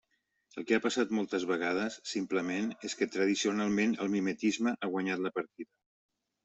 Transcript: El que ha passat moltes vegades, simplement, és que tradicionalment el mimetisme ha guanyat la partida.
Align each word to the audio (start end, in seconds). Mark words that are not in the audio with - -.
El 0.61 0.65
que 0.69 0.77
ha 0.77 0.81
passat 0.85 1.11
moltes 1.17 1.45
vegades, 1.51 1.97
simplement, 2.13 2.73
és 2.91 2.99
que 3.03 3.11
tradicionalment 3.17 3.97
el 4.07 4.13
mimetisme 4.19 4.77
ha 4.81 4.95
guanyat 4.97 5.27
la 5.29 5.37
partida. 5.41 5.73